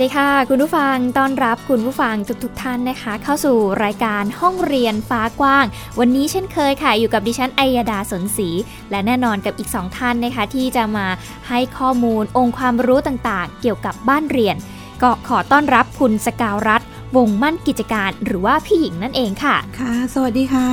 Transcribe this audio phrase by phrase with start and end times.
[0.00, 2.14] สวัสดีค่ะ คุณผู้ฟังต้อนรับคุณผู้ฟัง
[2.44, 5.64] ทุกๆท่านนะคะ เข้าสู่รายการห้องเรียนฟ้ากว้าง
[5.98, 8.48] วันนี้เช่นเคยค่ะ อยู่กับดิฉันไอยดาสนศรี
[8.90, 11.06] และแน่นอนกับอีกสองท่านนะคะ ที่จะมา
[11.48, 14.56] ให้ข้อมูลองค์ความรู้ต่างๆ เกี่ยวกับบ้านเรียน
[15.02, 16.82] ก็ขอต้อนรับคุณสกาวรัฐ
[17.16, 20.68] วงมั่นกิจการหรือว่าพี่หญิงนั่นเองค่ะ ค่ะ สวัสดีค่ะ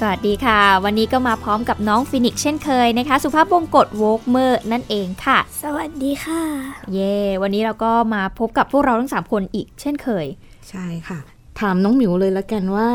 [0.00, 6.42] สวัสดีค่ะ วันนี้ก็มาพร้อมกับน้องฟินิกเช่นเคยนะคะ สุภาพวงกฎโวกเมอร์นั่นเองค่ะ สวัสดีค่ะ
[6.92, 10.26] เย่วันนี้เราก็มาพบกับพวกเราทั้งสามคนอีกเช่นเคย
[10.70, 11.18] ใช่ค่ะ
[11.60, 12.90] ถามน้องหมิวเลยละกันว่า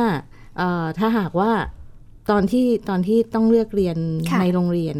[0.97, 1.51] ถ้าหากว่า
[2.29, 3.97] ตอนที่ตอนที่ต้องเลือกเรียน
[4.39, 4.97] ในโรงเรียน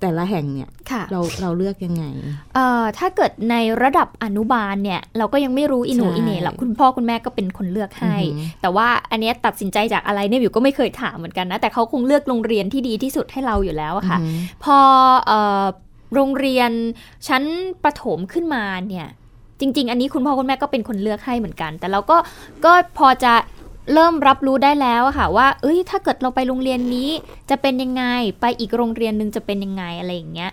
[0.00, 0.70] แต่ละแห่งเนี่ย
[1.10, 2.04] เราเราเลือกยังไง
[2.54, 8.16] เอ่อถ้าเกิดในระดับอนุบาลเนี่ยเราก็ยังไม่รู้อินูอินเน่หรอกคุณพ่อคุณแม่ก็เป็นคนเลือกให้
[8.60, 14.18] แต่ว่าอันนี้ตัดสินใจจากอะไรเนี่ยอยู่ก็ไม่เคยถามเหมือนกันนะแต่เขาคงเลือกโรงเรียนที่ดีที่สุดให้เราอยู่แล้วอะค่ะ
[14.64, 14.78] พอ
[15.26, 15.64] เอ่อ
[16.14, 16.70] โรงเรียน
[17.28, 17.42] ชั้น
[17.84, 19.06] ประถมขึ้นมาเนี่ย
[19.60, 22.16] จริง ๆ อันนี้คุณพ่อคุณแม่ก็เป็นคนเลือกให้เหมือนกัน แต่เราก็
[22.64, 23.32] ก็พอจะ
[23.92, 27.10] เริ่มรับรู้ได้แล้วค่ะว่า เอ้ย ถ้าเกิดเราไปโรงเรียนนี้
[27.50, 28.04] จะเป็นยังไง
[28.40, 30.50] ไปอีกโรงเรียนหนึ่งจะเป็นยังไงอะไรอย่างเงี้ย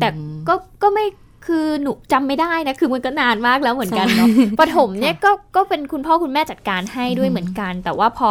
[0.00, 0.08] แต่
[0.48, 1.06] ก็ก็ไม่
[1.46, 4.28] คือหนูจำไม่ได้นะ คือมันก็นานมากแล้วเหมือนกันเนาะ
[4.60, 8.30] ปฐมเนี่ยก็ก็เป็นคุณพ่อคุณแม่จัดการให้ด้วยเหมือนกัน แต่ว่าพอ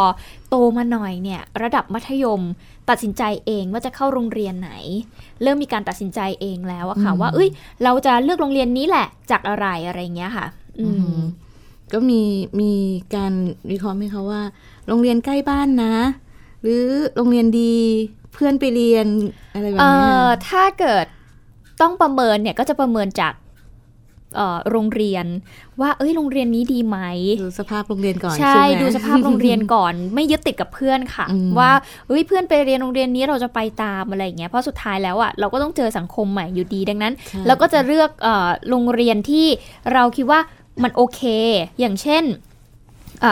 [0.50, 2.42] โตมาหน่อยเนี่ย ระดับมัธยม
[2.90, 4.72] ตัดสินใจเองว่าจะเข้าโรงเรียนไหน
[5.44, 7.50] เริ่มมีการตัดสินใจเองแล้วอะค่ะ ว่า เอ้ย
[7.84, 10.46] เราจะเลือกโรงเรียนนี้แหละจากอะไรอะไรเงี้ยค่ะ
[10.80, 11.18] อืม
[11.94, 12.22] ก็มี
[12.62, 12.72] มี
[13.16, 13.34] การ
[13.72, 14.42] วิเคราะห์ไหมคะว่า
[14.88, 15.96] โรงเรียนใกล้บ้านนะ
[16.62, 16.84] หรือ
[17.16, 17.76] โรงเรียนดี
[18.34, 19.08] เพื่อนไปเรียน
[19.54, 20.10] อะไรแบบนี้
[20.48, 21.06] ถ้าเกิด
[21.82, 23.34] ต้องประเมินเนี่ยก็จะประเมินจาก
[24.72, 25.26] โรงเรียน
[25.82, 26.98] ว่าเอ้ยโรงเรียนนี้ดีไหม
[27.42, 31.26] ดูสภาพโรงเรียนก่อนใช่ดูสภาพโรงเรียนก่อน ไม่ยึดติดกับเพื่อนค่ะ
[31.60, 31.72] ว่า
[32.08, 37.14] เอ้ยเพื่อนไปเรียนโรงเรียนนี้เราจะไปตามอะไรอย่างเงี้ยเพราะสุดท้ายแล้วอะเราก็ต้องเจอสังคมใหม่อยู่ดีดังนั้น
[37.48, 38.10] เราก็จะเลือก
[38.70, 39.48] โรงเรียนที่
[39.94, 40.40] เราคิดว่า
[40.84, 41.22] มันโอเค
[41.80, 42.24] อย่างเช่น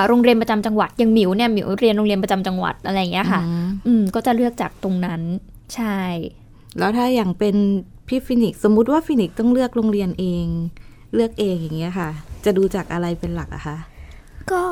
[0.08, 3.42] โรงเรียนประจำจังหวัดอย่างหมิวเนี่ยหมิวเรียนโรงเรียนประจำจังหวัดอะไรอย่างเงี้ยค่ะ
[3.88, 5.22] อืมก็จะเลือกจากตรงนั้น
[5.76, 6.00] ใช่
[6.80, 7.56] แล้วถ้าอย่างเป็น
[8.08, 10.46] พี่ฟินิกสมมุติว่าฟินิกต้องเลือกโรงเรียนเอง
[11.16, 12.10] เลือกเองอย่างเงี้ยค่ะ
[12.46, 13.78] จะดูจากอะไรเป็นหลักอะคะ
[14.52, 14.64] ก็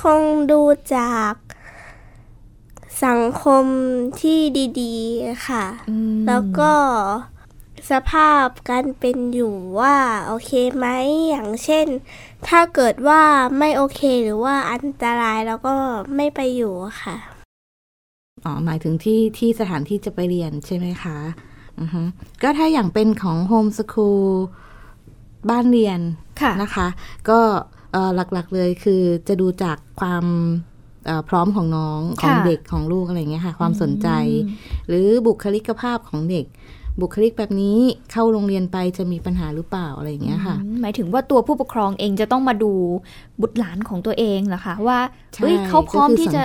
[0.00, 0.22] คง
[0.52, 0.62] ดู
[0.96, 1.34] จาก
[3.04, 3.64] สังคม
[4.20, 4.40] ที่
[4.80, 5.64] ดี ๆ ค่ะ
[6.26, 6.72] แล้วก็
[7.90, 9.96] สภาพการเป็นอยู่ว่า
[10.26, 10.86] โอเคไหม
[11.28, 11.86] อย่างเช่น
[12.48, 13.22] ถ้าเกิดว่า
[13.58, 15.74] ไม่โอเคหรือว่าอันตรายแล้วก็
[16.16, 17.16] ไม่ไปอยู่ค่ะ
[18.44, 21.16] อ๋อหมายถึงที่ที่สถานที่จะไปเรียนใช่ไหมคะ
[21.80, 22.02] อือฮึ
[22.42, 24.24] ก็ถ้าอย่างเป็นของโฮมสคูล
[25.50, 26.86] บ้านเรียนะนะคะ
[27.28, 27.40] ก็
[28.14, 30.24] หลักๆเลยคือจะดูจากความ
[31.28, 34.08] พร้อมของน้องของเด็กของลูกอะไรเงี้ยค่ะ ความสนใจ
[34.88, 36.46] หรือบุคลิกภาพของเด็ก
[37.00, 37.78] บุคลิกแบบนี้
[38.12, 42.72] เข้าโรงเรียนไปจะมีปัญหาหรือเปล่าอะไรอย่างเงี้ยค่ะ หมายถึงว่าตัวผู้ปกครองเองจะต้องมาดู
[43.40, 44.98] บุตรหลานของตัวเองเหรอคะว่า
[45.40, 46.42] เฮ้ยเขาพร้อมที่จะ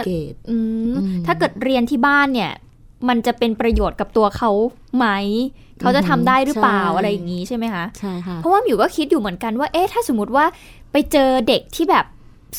[1.26, 2.52] ถ้าเกิดเรียนที่บ้านเนี่ย
[3.08, 4.52] มันจะเป็นประโยชน์กับตัวเขา
[4.98, 5.08] ไหม
[5.80, 10.46] เขาจะทำได้หรือเปล่าอะไรอย่างนี้ใช่ไหมคะใช่ค่ะเพราะว่าหมิวก็คิดอยู่เหมือนกันว่าเอ๊ะถ้าสมมติว่า
[10.92, 12.06] ไปเจอเด็กที่แบบ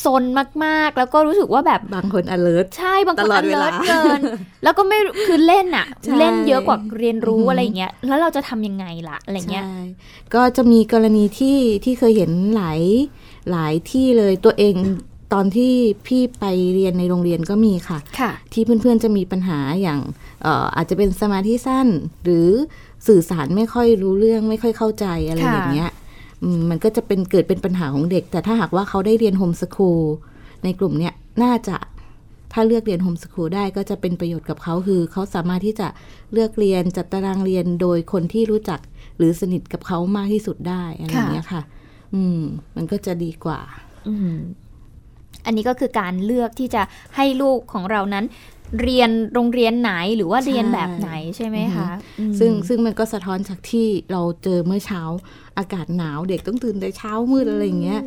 [0.04, 0.24] ซน
[0.64, 4.20] มากๆ แล้วก็รู้สึกว่าแบบบางคน alert ใช่บางคน alert เกิน
[4.62, 5.86] แล้วก็ไม่คือเล่นอะ
[6.18, 9.64] เล่นเยอะกว่าเรียนรู้อะไรเงี้ยแล้วเราจะทำยังไงล่ะอะไรเงี้ย
[10.34, 12.80] ก็จะมีกรณีที่ที่เคยเห็นหลาย
[13.50, 14.74] หลายที่เลยตัวเอง
[15.34, 15.72] ตอนที่
[16.06, 20.00] พี่ไปเรียนในโรงเรียนก็มีค่ะค่ะที่เพื่อนๆจะมีปัญหาอย่าง
[20.76, 21.88] อาจจะเป็นสมาธิสั้น
[22.24, 22.48] หรือ
[23.06, 25.90] สื่อสารไม่ค่อยรู้เรื่องไม่ค่อยเข้าใจอะไรอย่างเงี้ย
[26.70, 30.00] มันก็จะเป็นเกิดเป็นปัญหาของเด็ก แต่ถ้าหากว่าเขาได้เรียนโฮมสคูล
[30.64, 31.76] ในกลุ่มเนี้ยน่าจะ
[32.52, 35.88] ถ้าเลือกเรียนโฮมสคูลได้ก็จะเป็นประโยชน์กับเขาคือ เขาสามารถที่จะ
[36.32, 38.80] เลือกเรียนจัดตารางเรียนโดยคนที่รู้จัก
[39.18, 41.62] หรือสนิทกับเขามากที่สุดได้อะไรอย่างเงี้ยค่ะ
[42.14, 42.40] อืม
[42.76, 43.60] มันก็จะดีกว่า
[44.08, 44.14] อื
[45.46, 46.82] อันนี้ก็คือการเลือกที่จะ
[47.16, 48.24] ให้ลูกของเรานั้น
[48.82, 51.86] เรียนโรงเรียนไหนหรือว่าเรียนแบบไหนใช่ไหมคะ
[52.38, 55.02] ซึ่งซึ่งมันก็สะท้อนจากที่เราเจอเมื่อเช้า
[55.58, 58.02] อากาศหนาวเด็กต้องตื่นแต่เช้ามืดอะไรอย่างเงี้ย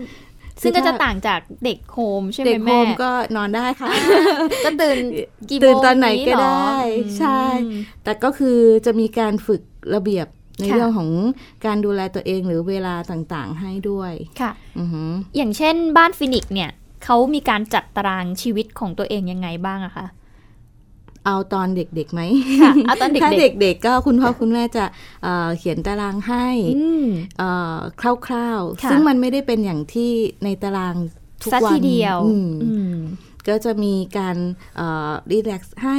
[0.62, 3.90] ซึ่งก็จะต่างจากเด็กโฮมใช่ไหมแม่ เด็กโฮมก็นอนได้ค่ะ
[4.66, 4.98] ก็ตื่น
[5.50, 6.74] กี่โมงตื่นตอนไหนก็ได้
[7.18, 7.42] ใช่
[8.04, 9.62] แต่ก็คือจะมีการฝึก
[9.96, 10.28] ระเบียบ
[10.60, 11.10] ในเรื่องของ
[11.66, 16.70] การดูแลตัวเองหรือเวลาต่างๆ ให้ด้วยค่ะอือหืออย่างเช่นบ้านฟินิกซ์เนี่ย
[17.06, 20.08] เขามีการจัดตารางชีวิตของตัวเองยังไงบ้างอะคะ
[21.30, 22.22] เอาตอนเด็กๆไหม
[22.62, 23.32] ค่ะเอาตอนเด็กๆถ้า
[23.62, 24.86] เด็กๆก็คุณพ่อคุณแม่จะ
[25.24, 26.48] เอ่อเขียนตารางให้
[26.78, 28.02] อืมเอ่อค
[28.34, 30.12] ร่าวค่ะๆซึ่งมันไม่ได้เป็นอย่างที่
[30.44, 30.96] ในตาราง
[31.44, 32.96] ทุกซะวันทีเดียวอืมอืม
[33.48, 34.38] ก็จะมีการ
[35.32, 35.98] รีแลกซ์ให้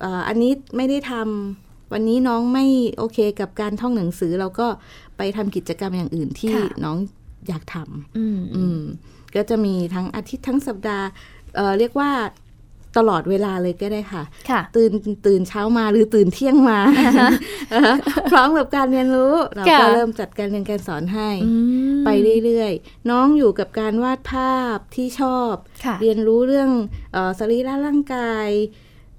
[0.00, 2.66] เอ่ออันนี้ไม่ได้ทำวันนี้น้องไม่
[2.98, 4.66] โอเคกับการท่องหนังสือเราก็
[5.16, 6.96] ไปทำกิจกรรมอย่างอื่นที่ค่ะน้อง
[7.48, 7.76] อยากท
[8.16, 8.80] อืมำอืม
[9.34, 11.06] ก็จะมีทั้งอาทิตย์ทั้งสัปดาห์
[11.56, 12.10] เอ่อเรียกว่า
[12.98, 14.92] ตลอดเวลาเลยก็ได้ค่ะค่ะตื่น
[15.26, 16.78] ตื่นเช้ามาหรือตื่นเที่ยงมา
[18.30, 21.52] พร้อมกับการเรียนรู้ เราก็ค่ะเริ่มจัดการเรียนการสอนให้อื
[21.98, 22.08] มไป
[22.44, 25.54] เรื่อยๆ น้องอยู่กับการวาดภาพที่ชอบ
[25.84, 26.70] ค่ะเรียนรู้เรื่อง
[27.12, 28.48] เออสรีระร่างกาย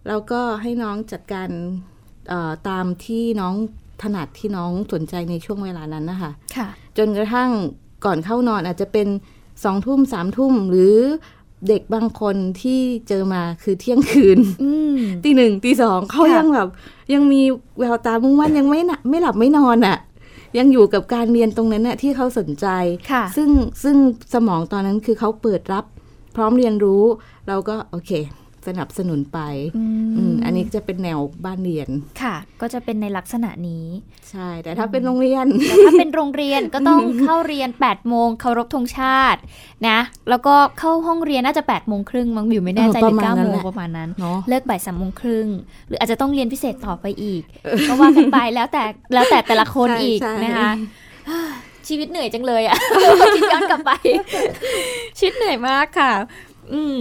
[0.07, 1.49] แล้วก็ให้น้องจัดการ
[2.29, 3.55] เอ่อตามที่น้อง
[4.01, 7.49] ถนัดที่น้องสนใจในช่วงเวลานั้นนะคะค่ะจนกระทั่ง
[8.05, 9.07] ก่อนเข้านอนอาจจะเป็น
[9.63, 10.97] สองทุ่มสามทุ่มหรือ
[11.67, 16.67] เด็กบางคนที่เจอมาคือเที่ยงคืนอืมตีหนึ่งตีสองเขาค่ะยังแบบ
[17.13, 17.41] ยังมี
[17.79, 19.97] แววตามุ่งมั่นยังไม่หนะไม่หลับไม่นอนอะ่ะ
[20.57, 22.67] ยังอยู่กับการเรียนตรงนั้นน่ะที่เขาสนใจ
[23.11, 23.49] ค่ะซึ่ง
[23.83, 23.97] ซึ่ง
[24.33, 25.85] สมองตอนนั้นคือเขาเปิดรับ
[26.35, 27.03] พร้อมเรียนรู้
[27.47, 28.11] เราก็โอเค
[28.67, 29.39] สนับสนุนไป
[29.77, 31.89] อืมอืมอันนี้จะเป็นแนวบ้านเรียน
[32.21, 33.85] ค่ะ ก็จะเป็นในลักษณะนี้
[34.31, 39.39] ใช่ แต่ถ้าเป็นโรงเรียนแต่ถ้าเป็นโรงเรียนก็ต้องเข้าเรียน8โมงเคารพธงชาติ
[39.87, 39.99] นะ
[40.29, 45.47] แล้วก็เข้าห้องเรียนน่าจะ8โมงครึ่งมั้งอยู่ไม่แน่ใจเออหปรือระมาณ9นั้โมนงแหละประมาณนั้นเนาะเลิกบ่ายสามโมงครึ่ง
[45.87, 47.43] หรืออาจจะต้องเรียนพิเศษต่อไปอีก
[47.87, 48.83] ก็ว่ากันไปแล้วแต่
[49.13, 50.71] แล้วแต่แต่ละคนใช่อีกใช่นะคะ
[51.87, 52.77] ชีวิตเหนื่อยจังเลยอะ
[53.35, 53.91] คิดย้อนกลับไป
[55.17, 56.11] ชีวิตเหนื่อยมากค่ะ
[56.73, 56.97] อืม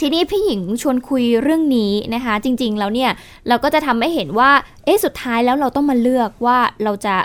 [0.00, 3.10] ทีนี้พี่หญิงชวนคุยเรื่องนี้นะคะ จริงๆแล้วเนี่ย
[3.48, 4.50] เราก็จะทำให้เห็นว่า
[4.84, 7.16] เอ๊ะสุดท้ายแล้วเราต้องมาเลือกว่าเราจะ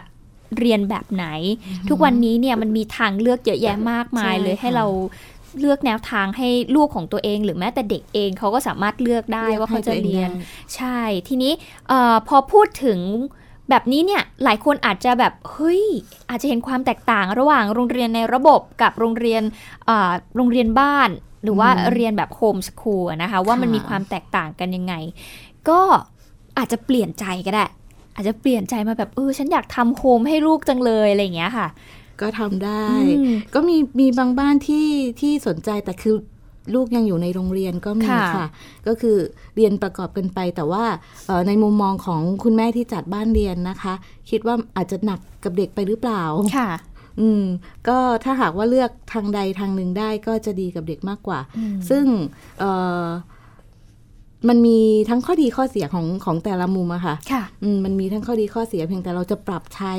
[0.59, 1.25] เรียนแบบไหน
[1.89, 4.85] ทุกวันนี้เนี่ยมันมีทางเลือกเยอะแยะมากมายใช่เลยให้ค่ะเรา
[5.59, 10.29] เลือกแนวทางให้ลูกของตัวเอง หรือแม้แต่เด็กเองเขาก็สามารถเลือกได้ว่าเขาจะเรียน
[10.75, 11.53] ใช่ ทีนี้
[11.87, 12.99] เออพอพูดถึง
[13.69, 15.83] แบบนี้เนี่ยหลายคนอาจจะแบบเฮ้ย
[16.29, 19.43] อาจจะเห็นความแตกต่างระหว่างโรงเรียนในระบบกับโรงเรียน
[19.85, 21.09] เอ่อโรงเรียนบ้าน
[21.43, 24.93] หรือว่าอืมเรียนแบบโฮมสคูลนะคะ ว่ามันค่ะมีความแตกต่างกันยังไง
[25.69, 25.79] ก็
[26.57, 27.65] อาจจะเปลี่ยนใจก็ได้
[28.15, 31.67] อาจจะเปลี่ยนใจมาแบบเออฉันอยากทำโฮมให้ลูกจังเลยอะไรอย่างเงี้ยค่ะ
[32.21, 32.85] ก็ทำได้
[33.17, 34.87] อืมก็มีมีบางบ้านที่
[35.19, 36.15] ที่สนใจแต่คือ
[36.73, 38.47] ลูกยังอยู่ในโรงเรียนก็มีค่ะค่ะ
[38.87, 39.17] ก็คือ
[39.55, 40.83] เรียนประกอบกันไป แต่ว่า
[41.27, 43.93] เอ่อในมุมมองของคุณแม่ที่จัดบ้านเรียนนะคะ
[44.29, 46.23] คิดว่าอาจจะหนักกับเด็กไปหรือเปล่า
[46.57, 46.69] ค่ะ
[47.21, 47.43] อืม
[47.87, 52.05] ก็ถ้าหากว่าเลือกทางใดทางหนึ่งได้ก็จะดีกับเด็กมากกว่าอืมซึ่ง
[52.59, 52.71] เอ่
[53.03, 53.07] อ
[54.49, 54.79] มันมี
[55.09, 59.93] ทั้งข้อดีข้อเสียของของแต่ละมุมอะค่ะค่ะอืมมันมีทั้งข้อดีข้อเสียเพียงแต่เราจะปรับใช้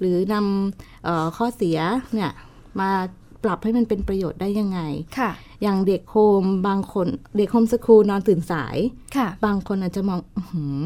[0.00, 1.78] หรือนำเอ่อข้อเสีย
[2.14, 2.30] เนี่ย
[2.80, 2.90] มา
[3.44, 4.80] ปรับให้มันเป็นประโยชน์ได้ยังไง
[5.18, 5.30] ค่ะ
[5.62, 7.06] อย่างเด็ก home บางคน
[7.36, 8.76] เด็ก homeschool นอนตื่นสาย
[9.16, 10.82] ค่ะ บางคนอาจจะมองออหือ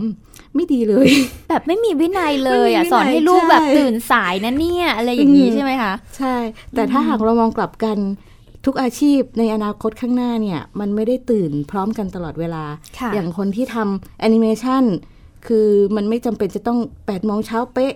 [0.55, 1.09] ไม่ดีเลย
[1.49, 6.37] แบบไม่มีวินัยเลยอะไม่มีวินัยสอนให้ลูกใช่แบบตื่นสายนะเนี่ย อะไรอย่างนี้อืมใช่ไหมคะ ใช่
[6.75, 7.99] แต่ถ้าหากเรามองกลับกัน
[8.65, 12.65] ทุกอาชีพในอนาคตข้างหน้าเนี่ย มันไม่ได้ตื่นพร้อมกันตลอดเวลา
[12.99, 14.85] ค่ะอย่างคนที่ทำแอนิเมชัน
[15.47, 17.95] คือมันไม่จำเป็นจะต้อง8ปดโมงเช้าเป๊ะ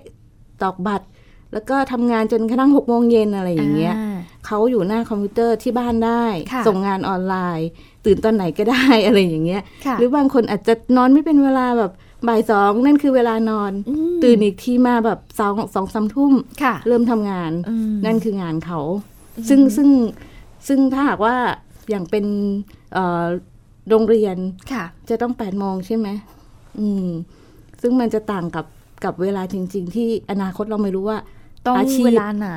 [0.63, 1.07] ตอกบัตร
[1.53, 4.10] แล้วก็ทำงานจนกระทั่ง6กโมงเย็นอะไรอย่างเงี้ยอ่า
[4.47, 7.69] เขาอยู่หน้าคอมพิวเตอร์ที่บ้านได้ค่ะส่งงานออนไลน์
[8.05, 11.93] ตื่นตอนไหนก็ได้อะไรอย่างเงี้ยค่ะหรือบางคนอาจจะนอนไม่เป็นเวลาแบบ
[12.29, 16.33] บ่ายสองนั่นคือเวลานอนอืมตื่นอีกทีมาแบบสองสองสามทุ่ม
[16.63, 18.81] ค่ะเริ่มทำงานอืมนั่นคืองานเขา
[19.49, 19.89] ซึ่งซึ่ง
[20.69, 21.37] ซึ่งถ้าหากว่า
[21.91, 22.25] อย่างเป็น
[22.93, 23.25] เอ่อ
[23.89, 24.37] โรงเรียน
[24.73, 26.09] ค่ะจะต้องแปดโมงใช่ไหม
[26.81, 27.09] อืม
[27.81, 28.67] ซึ่งมันจะต่างกับ
[29.05, 31.19] กับเวลาจริง ๆ ที่อนาคตเราไม่รู้ว่า
[31.67, 32.51] ต้องอาชีพเวลาไหน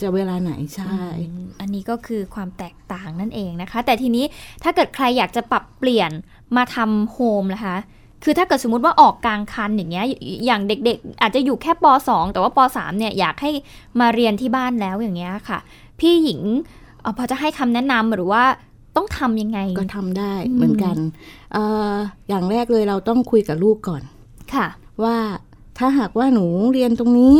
[0.00, 4.24] จะเวลาไหนใช่อืมอันนี้ก็คือความแตกต่างนั่นเองนะคะ แต่ทีนี้
[4.62, 6.10] ถ้าเกิดใครอยากจะปรับเปลี่ยน
[6.56, 7.76] มาทำโฮมนะคะ
[8.24, 10.04] คือถ้าเกิดสมมติว่าออกกลางคันอย่างเงี้ย
[10.46, 13.50] อย่างเด็กๆ อาจจะอยู่แค่ป .2 แต่ว่าป .3 เนี่ยอยากให้
[14.00, 15.58] มาเรียนที่บ้านแล้วอย่างเงี้ยค่ะ
[16.00, 16.40] พี่หญิง
[17.00, 18.42] เอ่อพอจะให้คำแนะนำหรือว่า
[18.96, 20.96] ต้องทำยังไง ก็ทำได้อืมเหมือนกัน
[21.52, 21.94] เอ่อ
[22.28, 24.02] อย่างแรกเลยเราต้องคุยกับลูกก่อน
[24.54, 24.66] ค่ะ
[25.04, 25.16] ว่า
[25.78, 27.36] ถ้าหากว่าหนูเรียนตรงนี้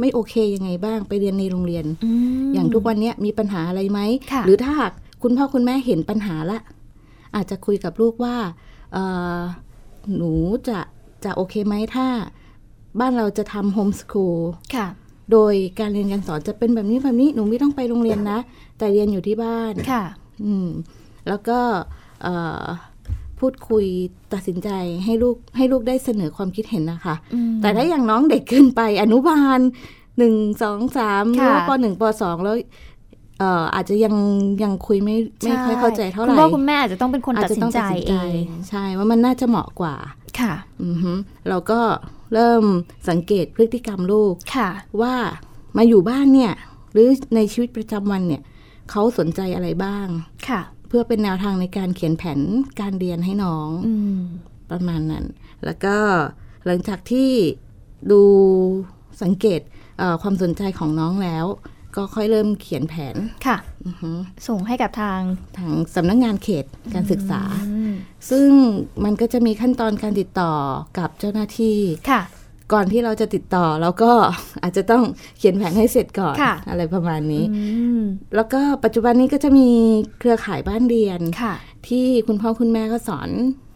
[0.00, 1.84] ไม่โอเคยังไงบ้างไปเรียนในโรงเรียน
[2.42, 4.00] มอย่างทุกวันเนี้ยมีปัญหาอะไรไหม
[4.32, 6.58] ค่ะหรือถ้าหากคุณพ่อคุณแม่เห็นปัญหาละ
[7.34, 8.36] อาจจะคุยกับลูกว่า
[8.92, 9.04] เอ่
[9.36, 9.38] อ
[10.16, 10.32] หนู
[10.68, 10.78] จะ
[11.24, 12.06] จะโอเคไหมถ้า
[13.00, 14.38] บ้านเราจะทำโฮมสคูล
[14.74, 14.86] ค่ะ
[15.32, 18.38] โดยการเรียนการสอนจะเป็นแบบนี้แบบนี้หนูไม่ต้องไปโรงเรียนนะ
[18.78, 20.04] แต่เรียนอยู่ที่บ้านค่ะ
[20.44, 20.68] อืม
[21.28, 21.58] แล้วก็
[22.22, 22.64] เอ่อ
[23.40, 23.84] พูดคุย
[24.32, 24.68] ตัดสินใจ
[25.04, 27.14] ให้ลูกให้ลูกได้เสนอความคิดเห็นนะคะ
[27.62, 29.58] แต่ถ้าอย่างน้องเด็กขึ้นไปอนุบาล
[30.18, 32.56] หนึ่งสองสามหรือว่าปหนึ่งปสองแล้ว
[33.38, 34.14] เอ่ออาจจะยัง
[34.62, 37.78] ยังคุยไม่ไม่ค่อยเข้าใจเท่าไหร่คุณพ่อคุณแม่อาจจะต้องเป็นคนตัดสินใจ
[38.08, 39.94] เองใช่ว่ามันน่าจะเหมาะกว่า
[40.40, 41.12] ค่ะ อือฮึ
[41.48, 41.80] เราก็
[42.34, 42.64] เริ่ม
[43.08, 44.70] สังเกตพฤติกรรมลูกค่ะ
[45.02, 45.14] ว่า
[45.76, 46.52] มาอยู่บ้านเนี่ย
[46.92, 48.42] หรือในชีวิตประจำวันเนี่ย
[48.90, 50.06] เขาสนใจอะไรบ้าง
[50.48, 52.40] ค่ะ เพื่อเป็นแนวทางในการเขียนแผน
[52.80, 53.88] การเรียนให้น้องอ
[54.70, 55.24] ประมาณนั้น
[55.64, 55.96] แล้วก็
[56.66, 57.30] หลังจากที่
[58.10, 58.22] ดู
[59.22, 59.60] สังเกต
[60.22, 61.46] ความสนใจของน้องแล้ว
[61.96, 63.16] ก็ค่อยเริ่มเขียนแผน
[63.46, 63.56] ค่ะ
[64.48, 65.20] ส่งให้กับทาง
[65.56, 66.64] ทางสำนักงงานเขต
[66.94, 67.42] การศึกษา
[68.30, 68.48] ซึ่ง
[69.04, 70.52] มันก็จะมีขั้นตอนการติดต่อ
[70.98, 71.78] กับเจ้าหน้าที่
[72.10, 72.20] ค่ะ
[72.72, 74.12] ก่อนที่เราจะติดต่อเราก็
[74.62, 75.02] อาจจะต้อง
[75.38, 76.36] เขียนแผนให้เสร็จก่อน
[76.70, 77.44] อะไรประมาณนี้
[78.34, 79.68] แล้วก็ปัจจุบันนี้ก็จะมี
[80.18, 81.20] เครือข่ายบ้านเรียน
[81.88, 83.30] ที่คุณพ่อคุณแม่ก็สอน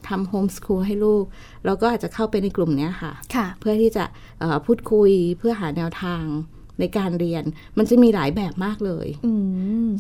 [0.09, 1.25] ทำโฮมสคูลให้ลูก
[1.65, 3.13] เราก็อาจจะเข้าไปในกลุ่มนี้ค่ะ
[3.61, 4.05] เพื่อที่จะ
[4.67, 6.25] พูดคุยเพื่อหาแนวทาง
[6.81, 7.45] ในการเรียน
[7.79, 9.33] มันจะมีหลายแบบมากเลยอื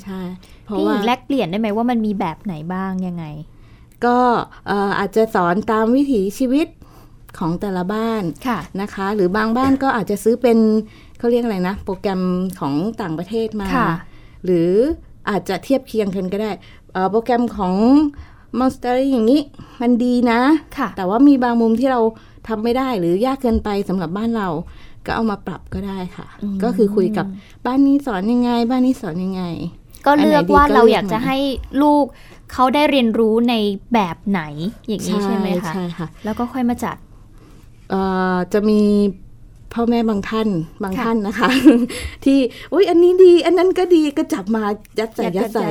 [0.03, 0.21] ใช่
[0.65, 3.25] เพราะว่าแลกเปลี่ยนได้ไหมว่ามันมีแบบไหนบ้างยังไง
[4.05, 4.17] ก็
[4.99, 6.67] อาจจะสอนตามวิถีชีวิต
[7.39, 10.59] ของแต่ละบ้านะนะคะ หรือบางบ้านก็อาจจะซื้อเป็น
[11.19, 12.23] เขาเรียกอะไรนะ โปรแกรม
[12.61, 13.69] ของต่างประเทศมา
[14.45, 14.71] หรือ
[15.31, 16.51] อาจจะเทียบเคียงกันก็ได้
[17.11, 17.75] โปรแกรมของ
[18.59, 19.41] มอนสเตอร์อย่างนี้
[19.81, 22.01] มันดีนะะแต่ว่ามีบางมุมที่เรา
[22.49, 24.49] ทำไม่ได้หรือยากเกินไปสำหรับบ้านเรา
[25.07, 26.27] ก็เอามาปรับก็ได้ค่ะ
[26.62, 27.27] ก็คือคุยกับ
[27.67, 29.43] บ้านนี้สอนยังไง บ้านนี้สอนยังไง
[30.07, 31.37] ก็เลือกว่าเราอยากจะให้
[31.83, 32.05] ลูก
[32.53, 33.55] เขาได้เรียนรู้ใน
[33.95, 34.43] แบบไหน
[34.89, 36.97] อย่างนี้ใช่ไหมคะใช่ค่ะ แล้วก็ค่อยมาจัด
[38.53, 38.81] จะมี
[39.75, 40.49] พ่อแม่บางท่าน
[40.83, 41.51] บางท่านนะคะ
[42.25, 42.39] ที่
[42.73, 44.62] อุ้ยอันนี้ดี อันนั้นก็ดีก็จับมา
[44.99, 45.69] ยัดใส่ยัดใส่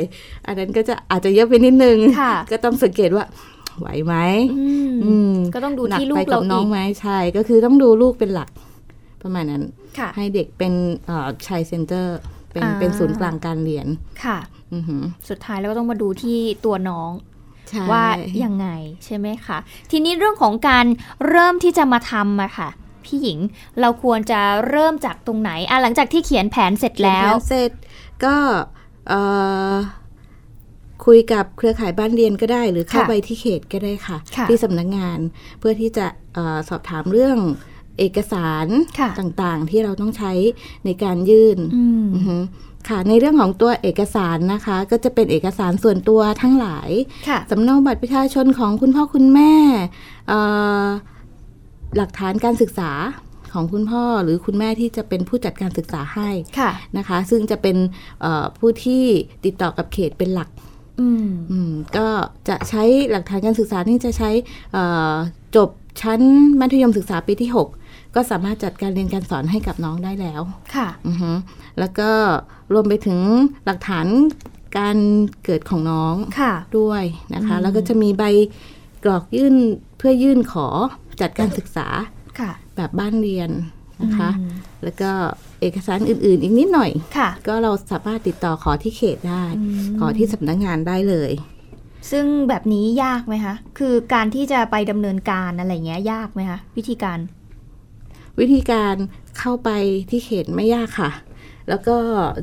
[0.47, 1.97] อันนั้นก็จะอาจจะเยอะไปนิดนึง
[2.51, 3.25] ก็ต้องสังเกตว่า
[3.79, 4.15] ไหวไหม
[5.53, 8.49] ก็ต้องดูที่ลูกเราน้องไหมใช่ก็คือต้องดูลูกเป็นหลัก
[9.23, 9.63] ประมาณนั้น
[10.15, 10.73] ให้เด็กเป็น
[11.47, 12.17] ชัยเซ็นเตอร์
[12.51, 13.87] เป็นเป็นศูนย์กลางการเรียน
[14.23, 14.37] ค่ะ
[15.29, 17.11] สุดท้ายแล้วก็ต้องมาดูที่ตัวน้อง
[17.91, 18.05] ว่า
[18.43, 18.67] ยังไง
[19.05, 19.57] ใช่ไหมคะ
[19.91, 20.85] ทีนี้เรื่องของการ
[21.27, 22.69] เริ่มที่จะมาทำอะค่ะ
[23.05, 23.39] พี่หญิง
[23.81, 27.71] เราควรจะเริ่มจากตรงไหนอะหลังจากที่เขียนแผนเสร็จแล้วเสร็จ
[28.23, 28.35] ก็
[31.05, 34.17] คุยกับเครือข่ายบ้านเรียนก็ได้ หรือเข้าไปที่เขตก็ได้ค่ะ
[34.49, 35.19] ที่สำนักงงาน
[35.59, 36.05] เพื่อที่จะ
[36.37, 37.37] อสอบถามเรื่อง
[37.99, 38.67] เอกสาร
[39.19, 40.33] ต่างๆ ที่เราต้องใช้
[40.85, 41.57] ในการยื่น
[42.89, 46.89] ค่ะในเรื่องของตัวเอกสารนะคะ ก็จะเป็นเอกสารส่วนตัวทั้งหลาย
[47.51, 49.53] สำเนาบัตรประชาชนของคุณพ่อคุณแม่
[51.97, 52.91] หลักฐานการศึกษา
[53.53, 57.77] ของคุณพ่อหรือคุณแม่ที่จะเป็นผู้จัดการศึกษาให้ะนะคะ ซึ่งจะเป็น
[58.57, 59.03] ผู้ที่
[59.45, 60.49] ติดต่อกับเขตเป็นหลัก
[61.97, 62.07] ก็
[62.47, 64.29] จะใช้หลักฐานการศึกษาที่จะใช้
[65.55, 65.69] จบ
[66.01, 66.21] ชั้น
[66.59, 67.80] มัธยมศึกษาปีที่ 6
[68.15, 70.41] ก็สามารถจัดการเรียนการสอนให้กับน้องได้แล้ว
[70.75, 71.31] ค่ะอือฮึ
[71.79, 72.09] แล้วก็
[72.73, 73.19] รวมไปถึง
[73.65, 74.07] หลักฐาน
[74.77, 74.97] การ
[75.43, 76.15] เกิดของน้อง
[76.79, 77.03] ด้วย
[77.35, 78.23] นะคะ แล้วก็จะมีใบ
[79.03, 79.55] กรอกยื่น
[79.97, 80.67] เพื่อยื่นขอ
[81.21, 81.87] จัดการศึกษา
[82.75, 83.49] แบบบ้านเรียน
[84.03, 84.29] นะคะ
[84.83, 85.11] แล้วก็
[85.61, 86.91] เอกสารอื่น ๆ อีกนิดหน่อย
[87.47, 89.43] ก็เราสามารถติดต่อขอที่เขตได้
[89.99, 91.31] ขอที่สำนักงงานได้เลย
[92.11, 97.17] ซึ่งแบบนี้ยากไหมคะ คือการที่จะไปดำเนินการอะไรเงี้ยยากไหมคะวิธีการ
[98.39, 98.95] วิธีการ
[99.39, 99.69] เข้าไป
[100.09, 101.11] ที่เขตไม่ยากค่ะ
[101.69, 101.97] แล้วก็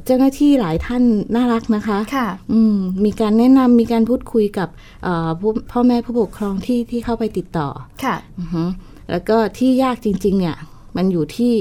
[0.05, 1.03] เจ้าหน้าที่หลายท่าน
[1.35, 4.69] น่ารักนะคะค่ะอืมมีการแนะนำมีการพูดคุยกับ
[5.73, 7.69] พ่อแม่ผู้ปกครองที่ที่เข้าไปติดต่อ
[8.05, 8.65] ค่ะอือฮึ
[9.11, 10.57] แล้วก็ที่ยากจริง ๆ เนี่ย
[10.97, 11.53] มันอยู่ที่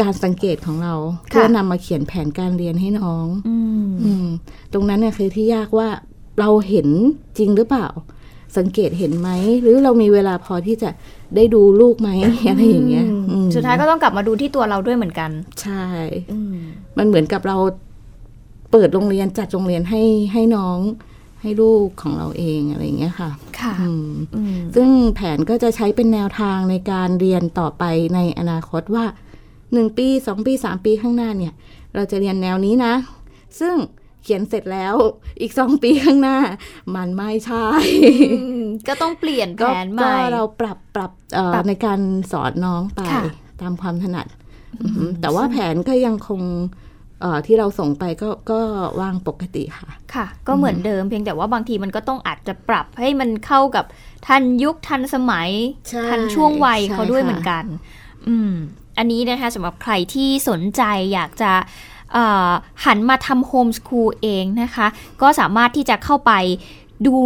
[0.00, 0.94] การสังเกตของเรา
[1.28, 4.26] เพื่อนำมาเขียนแผนการเรียนให้น้องอืม
[4.72, 5.88] ตรงนั้นเนี่ยคือที่ยากว่า
[6.40, 6.88] เราเห็น
[7.38, 7.86] จริงหรือเปล่า
[8.56, 9.28] สังเกตเห็นไหม
[9.62, 10.90] หรือเรามีเวลาพอที่จะ
[11.36, 12.10] ได้ดูลูกไหม
[12.48, 13.06] อะไรอย่างเงี้ย
[13.54, 15.30] สุดท้ายก็ต้องกลับมาดูที่ตัวเราด้วยเหมือนกัน
[15.62, 15.86] ใช่
[16.98, 17.56] มันเหมือนกับเรา
[18.72, 20.02] เปิดโรงเรียนจัดโรงเรียนให้
[20.32, 20.78] ให้น้อง
[21.42, 23.74] ให้ลูกของเราเองอะไรอย่างเงี้ยค่ะ ค่ะ
[24.74, 29.04] ซึ่งแผนก็จะใช้เป็นแนวทางในการเรียนต่อไปในอนาคตว่า
[29.72, 31.52] หนึ่งปีสองปีสามปีข้างหน้าเนี่ย
[31.94, 32.94] เราจะเรียนแนวนี้นะ
[33.60, 33.74] ซึ่ง
[34.22, 34.94] เขียนเสร็จแล้ว
[35.40, 36.38] อีกสองปีข้างหน้า
[36.96, 37.66] มันไม่ใช่
[38.88, 41.10] ก็ต้องเปลี่ยนแผนใหม่ ก็เราปรับปรับ
[41.68, 42.00] ในการ
[42.32, 43.00] สอนน้องไป
[43.60, 44.26] ตามความถนัด
[45.20, 46.42] แต่ว่าแผนก็ยังคง
[47.46, 48.58] ที่เราส่งไปก็ก็
[49.00, 53.84] วางปกติค่ะ ค่ะ ก็เหมือนเดิมเพียงแต่ว่าบางทีมันก็ต้องอาจจะปรับให้มันเข้ากับ
[54.26, 55.50] ทันยุคทันสมัย
[56.10, 57.64] ทันช่วงวัยเขาด้วยเหมือนกัน
[58.28, 58.52] อืม
[58.98, 60.82] อันนี้นะคะสำหรับใครที่สนใจ
[61.12, 61.52] อยากจะ
[62.84, 64.86] หันมาทำโฮมสคูลเองนะคะ
[65.22, 66.32] ก็สามารถที่จะเข้าไป
[67.06, 67.16] ดู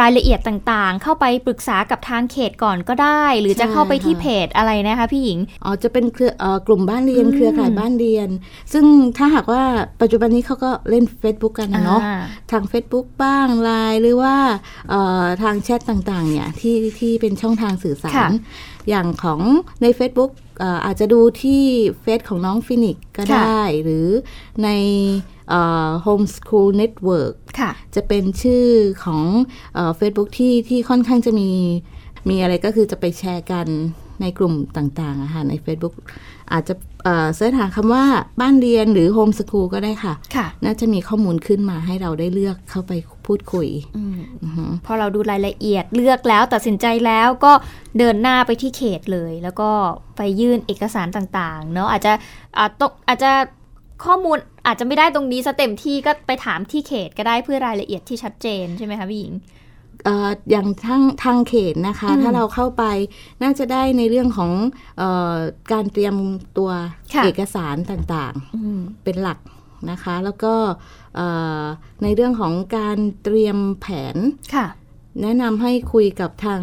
[0.00, 6.32] รายละเอียดต่างๆ เข้าไปปรึกษากับทางเขตก่อนก็ได้ หรือจะเข้าไปที่เพจอะไรนะคะพี่หญิง อ๋อ จะเป็นเครือ
[6.66, 8.28] กลุ่มบ้านเรียนเครือข่ายบ้านเรียน
[8.72, 8.84] ซึ่ง
[9.16, 9.62] ถ้าหากว่า
[10.00, 12.00] ปัจจุบันนี้เขาก็เล่น Facebook กันนะเนาะ
[12.50, 14.34] ทาง Facebook บ้างไลน์หรือว่า
[15.42, 18.30] ทางแชทต่างๆ เนี่ยที่ที่เป็นช่องทางสื่อสาร
[18.88, 19.40] อย่างของ
[19.82, 20.32] ใน Facebook
[20.84, 21.62] อาจจะดูที่
[22.00, 24.06] เฟซของน้องฟินิกก็ได้ หรือ
[24.64, 24.68] ใน
[26.04, 27.34] Homeschool Network
[27.94, 28.66] จะเป็นชื่อ
[29.04, 29.22] ของ
[29.96, 31.50] เฟซบุ๊กที่ที่ค่อนข้างจะมี
[32.28, 33.66] มีอะไรก็คือจะไปแชร์กัน
[34.20, 35.94] ในกลุ่มต่างๆอะค่ะใน Facebook
[36.52, 36.74] อาจจะ
[37.34, 38.04] เสิร์ชหาคำว่า
[38.40, 42.92] บ้านเรียนหรือโฮมสคูลก็ได้ค่ะค่ะ น่าจะมีข้อมูลขึ้นมาให้เราได้เลือกเข้าไป
[43.26, 43.68] พูดคุย
[44.44, 44.46] อ
[44.86, 47.52] พอเราดูรายละเอียดเลือกแล้วตัดสินใจแล้วก็
[47.98, 49.70] เดินหน้าไปที่เขตเลย แล้วก็
[50.16, 52.12] ไปยื่นเอกสารต่างๆ เนาะอาจจะ
[52.58, 53.30] อาจตอาจจะ
[54.04, 59.32] ข้อมูลอาจจะไม่ได้ตรงนี้สเต็มที่ก็ไปถามที่เขตก็ได้เพื่อรายละเอียดที่ชัดเจนใช่ไหมคะพี่หญิง
[60.50, 62.84] อย่างทางทางเขตนะคะ ถ้าเราเข้าไป
[63.42, 65.34] น่าจะได้ในเรื่องของเอ่อ
[65.72, 66.14] การเตรียม
[66.58, 66.70] ตัว
[67.24, 69.38] เอกสารต่างๆเป็นหลัก
[69.90, 70.54] นะคะ แล้วก็
[72.02, 74.16] ในเรื่องของการเตรียมแผน
[75.22, 76.60] แนะนำให้คุยกับทาง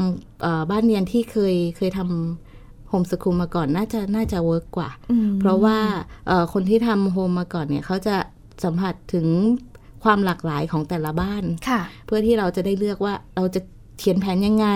[0.71, 4.89] บ้านเรียนที่เคยเคยทำ homeschool มาก่อนน่าจะน่าจะ work กว่า
[5.39, 5.77] เพราะว่า
[6.53, 8.15] คนที่ทำ home มาก่อนเนี่ยเขาจะ
[8.63, 9.27] สัมผัสถึง
[10.03, 11.43] ความหลากหลายของแต่ละบ้าน
[12.05, 13.61] เพื่อที่เราจะได้เลือกว่าเราจะ
[13.99, 14.67] เขียนแผนยังไง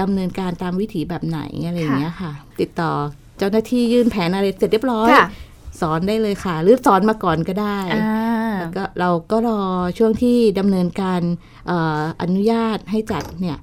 [0.00, 2.92] ดำเนินการตามวิถีแบบไหนอะไรอย่างเงี้ยค่ะ ติดต่อ
[3.38, 5.10] เจ้าหน้าที่ยื่นแผนอะไรเสร็จเรียบร้อย
[5.80, 7.78] สอนได้เลยค่ะ หรือสอนมาก่อนก็ได้
[8.58, 9.60] แล้วก็เราก็รอ
[9.98, 11.20] ช่วงที่ดำเนินการ
[12.22, 13.58] อนุญาตให้จัดเนี่ย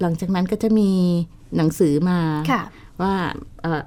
[0.00, 0.90] หลังจากนั้นก็จะมี
[1.56, 2.20] หนังสือมา
[3.02, 3.14] ว่า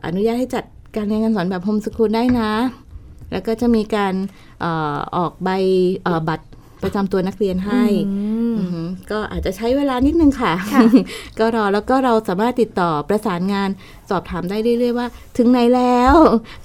[0.05, 0.63] อนุญาตให้จัด
[0.95, 2.51] การเรียนการสอนแบบโฮมสคูลได้นะ
[3.31, 4.13] แล้วก็จะมีการ
[5.17, 5.49] ออกใบ
[6.29, 6.47] บัตร
[6.83, 7.83] ประจำตัวนักเรียนให้
[9.11, 10.53] ก็อาจจะใช้เวลานิดนึงค่ะ
[11.39, 13.69] ก็รอแล้วก็เราสามารถติดต่อประสานงาน
[14.09, 16.13] สอบถามได้เรื่อยๆว่า ถึงไหนแล้ว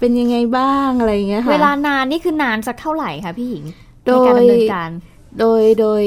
[0.01, 3.65] เป็นยังไงบ้างอะไรอย่างเงี้ยค่ะ เวลานานนี่คือนานสักเท่าไหร่คะพี่หญิง
[4.05, 4.91] ในการดำเนินการ
[5.41, 6.05] โดยโดย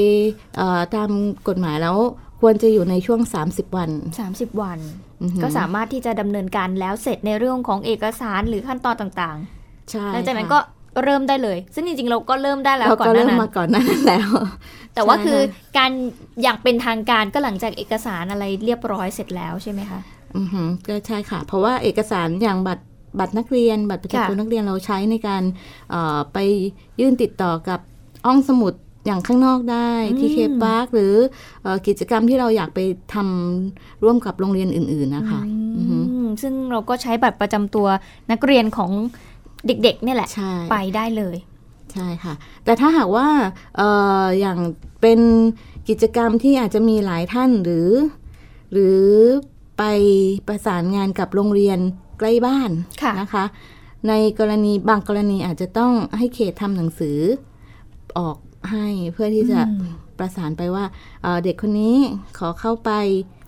[0.94, 1.10] ตาม
[1.48, 1.96] กฎหมายแล้ว
[2.40, 3.90] ควรจะอยู่ในช่วง 30 วัน
[4.26, 4.78] 30 วัน
[5.42, 9.61] ก็สามารถที่จะดำเนินการแล้วเสร็จในเรื่องของเอกสารหรือขั้นตอนต่างใช่
[10.12, 10.58] หลังจากนั้นก็
[11.04, 14.28] เริ่มได้เลย ซึ่งจริงๆ เราก็เริ่มได้แล้วก่อนหน้านั้นมาก่อนนั้นแล้ว
[14.94, 15.38] แต่ว่าคือ
[15.76, 15.90] การ
[16.42, 20.00] อย่างเป็นทางการก็หลังจากเอกสารอะไรเรียบร้อยเสร็จแล้วใช่ไหมคะ
[20.36, 22.84] อือฮึก็ใช่ค่ะ เพราะว่าเอกสารอย่างบัตร
[23.18, 25.42] บัตรนักเรียน บัตรประจำตัวนักเรียนเราใช้ในการ
[26.32, 26.38] ไป
[27.00, 27.80] ยื่นติดต่อกับ
[28.26, 28.74] ห้องสมุด
[29.06, 31.14] อย่างข้างนอกได้ที่เคปาร์คหรือ
[31.86, 32.80] กิจกรรมที่เราอยากไป
[33.14, 35.40] ทำร่วมกับโรงเรียนอื่น ๆนะคะ
[36.42, 37.86] ซึ่งเราก็ใช้บัตรประจำตัว
[38.32, 38.90] นักเรียนของ
[39.66, 40.28] เด็กๆเนี่ยแหละ
[40.70, 41.36] ไปได้เลย
[41.92, 43.28] ใช่ค่ะ แต่ถ้าหากว่า
[43.80, 43.82] อ
[44.22, 44.58] ออย่าง
[45.00, 45.20] เป็น
[45.88, 47.90] กิจกรรมที่อาจจะมีหลายท่านหรือ
[48.72, 49.02] หรือ
[49.78, 49.84] ไป
[50.48, 51.78] ประสานงานกับโรงเรียน
[52.18, 53.44] ใกล้บ้านะนะคะ
[54.08, 57.18] ในกรณีบางกรณีอาจจะต้องให้เขตทำหนังสือ
[58.18, 58.36] ออก
[58.70, 59.60] ให้เพื่อที่จะ
[60.18, 60.84] ประสานไปว่า
[61.44, 61.96] เด็กคนนี้
[62.38, 62.90] ขอเข้าไป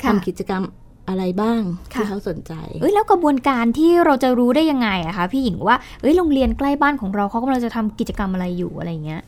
[0.05, 0.63] ทำกิจกรรม
[1.09, 1.63] อะไรบ้าง
[1.93, 9.23] ที่เขาสนใจ เอ้ยแล้วกระบวนการที่เราจะรู้ได้ยังไงอะคะพี่หญิงว่าเอ้ยโรงเรียนใกล้บ้านของเราเขากำลังจะทำกิจกรรมอะไรอยู่อะไรเงี้ย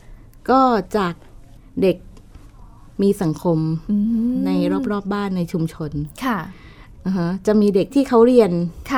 [0.49, 0.59] ก็
[0.97, 1.13] จาก
[1.81, 1.97] เด็ก
[3.01, 3.57] มีสังคม
[4.45, 5.91] ในรอบๆบบ้านในชุมชน
[6.25, 6.39] ค่ะ
[7.47, 8.51] จะมีเด็กที่เขาเรียน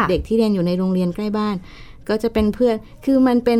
[0.09, 1.55] เด็กที่เรียนอยู่ในโรงเรียนใกล้บ้าน
[2.09, 3.59] ก็จะเป็นเพื่อนคือมันเป็น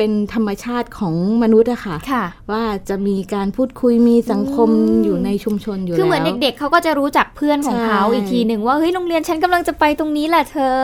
[0.00, 4.68] เป็นธรรมชาติของมนุษย์อะค่ะคะว่าจะมีการพูดคุยมีสังคม
[5.04, 10.78] อยู่ในชุมชนอยู่แล้วคือเหมือนเด็ก ๆเขาก็จะรู้จักเพื่อนของเขาอีกทีหนึ่งว่าเฮ้ยโรงเรียนฉันกำลังจะไปตรงนี้แหละเธอ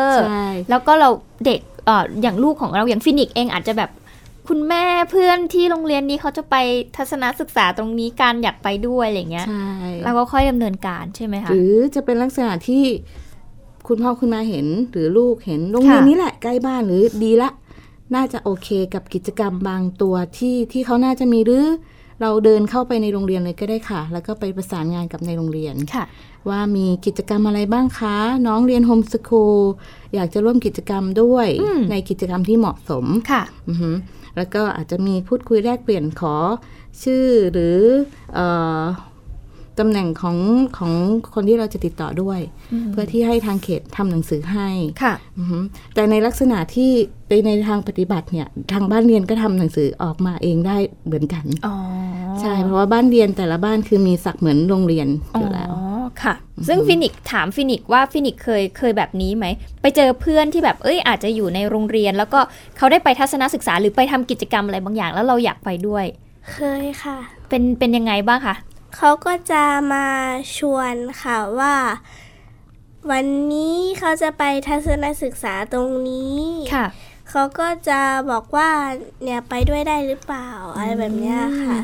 [0.71, 1.09] แล้วก็เรา
[1.47, 3.91] เด็กเอ่ออย่างลูกของเราอย่างฟินิกเองอาจจะแบบ
[4.49, 6.55] คุณแม่เพื่อนที่โรงเรียนนี้เขาจะไป
[6.97, 9.47] ทัศนศึกษาตรงนี้การอยากไปด้วยอะไรเงี้ย
[10.05, 12.85] เราก็ค่อยดำเนินการใช่ไหมคะหรือจะเป็นลักษณะที่
[13.89, 17.51] คุณพ่อคุณแม่เห็นหรือลูกเห็นโรงเรียนนี้แหละใกล้บ้านหรือดีละ
[18.15, 21.67] น่าจะโอเคกับกิจกรรมบางตัวที่ที่เขาน่าจะมีหรือ
[22.21, 25.75] เราเดินเข้าไปในโรงเรียนเลยก็ได้ค่ะ แล้วก็ไปประสานงานกับในโรงเรียน
[26.49, 28.17] ว่ามีกิจกรรมอะไรบ้างคะ
[28.47, 29.59] น้องเรียนโฮมสคูล
[30.15, 31.49] อยากจะร่วมกิจกรรมด้วย
[31.91, 33.43] ในกิจกรรมที่เหมาะสมค่ะ
[34.37, 36.37] แล้วก็อาจจะมีพูดคุยแลกเปลี่ยนขอ
[37.03, 37.79] ชื่อหรือ
[38.39, 38.41] อ
[39.79, 40.37] ตำแหน่งของ
[40.79, 40.93] ของ
[41.35, 42.41] คนที่เราจะติดต่อด้วย
[42.93, 44.69] เพื่อที่ให้ทางเขตทำหนังสือให้
[45.03, 45.15] ค่ะ
[45.95, 46.91] แต่ในลักษณะที่
[47.29, 51.45] ในในทางปฏิบัติเนี่ยทางบ้านเรียนก็ทำหนังสือออกมาเองได้เหมือนกัน
[52.41, 55.09] ใช่เพราะว่าบ้านเรียนแต่ละบ้านคือมีศักดิ์เหมือนโรงเรียน
[55.39, 55.73] อยู่แล้ว
[56.23, 56.35] ค่ะ
[56.69, 59.47] ซึ่งฟินิกถามฟินิกว่าฟินิกเคยเคยแบบนี้ไหม
[59.83, 62.41] ไปเจอเพื่อนที่แบบเอ้ยอาจจะอยู่ในโรงเรียน แล้วก็
[62.77, 66.05] เขาได้ไปทัศนศึกษาหรือไปทำกิจกรรมอะไรบางอย่างแล้วเราอยากไปด้วย
[66.53, 67.17] เคยค่ะ
[67.49, 68.57] เป็นเป็นยังไงบ้างคะ
[68.97, 70.07] เขาก็จะมา
[70.57, 71.75] ชวนค่ะว่า
[73.11, 76.41] วันนี้เขาจะไปทัศนศึกษาตรงนี้
[76.75, 76.87] ค่ะ
[77.31, 78.71] เขาก็จะบอกว่า
[79.23, 81.79] เนี่ยไปด้วยได้หรือเปล่าอะไรแบบเนี้ยค่ะ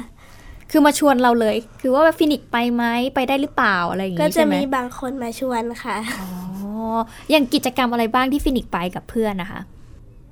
[0.71, 6.29] คือมาชวนเราเลย คือว่าฟินิกซ์ไปไหมไปได้หรือเปล่าอะไรอย่างงี้ใช่ไหม ก็จะมีบางคนมาชวนค่ะ อ๋อ
[7.31, 9.61] อย่างกิจกรรมอะไรบ้างที่ฟินิกซ์ไปกับเพื่อนนะคะ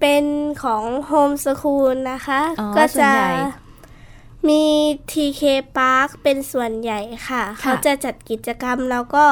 [0.01, 0.25] เป็น
[0.63, 3.31] ของ homeschool นะคะอ๋อก็จะส่วนใหญ่
[4.49, 4.63] มี
[5.11, 5.43] TK
[5.77, 9.27] Park เป็นส่วนใหญ่ค่ะค่ะ เขาจะจัดกิจกรรมแล้วก็